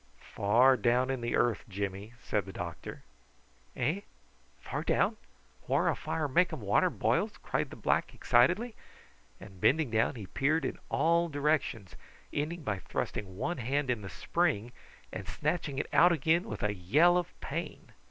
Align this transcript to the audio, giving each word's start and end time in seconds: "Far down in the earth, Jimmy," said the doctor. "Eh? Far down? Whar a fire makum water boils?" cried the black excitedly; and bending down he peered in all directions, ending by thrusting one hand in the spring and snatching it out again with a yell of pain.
"Far 0.33 0.77
down 0.77 1.11
in 1.11 1.21
the 1.21 1.35
earth, 1.35 1.63
Jimmy," 1.69 2.13
said 2.23 2.45
the 2.45 2.51
doctor. 2.51 3.03
"Eh? 3.75 4.01
Far 4.59 4.81
down? 4.83 5.17
Whar 5.67 5.89
a 5.89 5.95
fire 5.95 6.27
makum 6.27 6.59
water 6.61 6.89
boils?" 6.89 7.33
cried 7.43 7.69
the 7.69 7.75
black 7.75 8.15
excitedly; 8.15 8.73
and 9.39 9.61
bending 9.61 9.91
down 9.91 10.15
he 10.15 10.25
peered 10.25 10.65
in 10.65 10.79
all 10.89 11.29
directions, 11.29 11.95
ending 12.33 12.63
by 12.63 12.79
thrusting 12.79 13.37
one 13.37 13.59
hand 13.59 13.91
in 13.91 14.01
the 14.01 14.09
spring 14.09 14.71
and 15.13 15.27
snatching 15.27 15.77
it 15.77 15.85
out 15.93 16.11
again 16.11 16.45
with 16.45 16.63
a 16.63 16.73
yell 16.73 17.15
of 17.15 17.39
pain. 17.39 17.91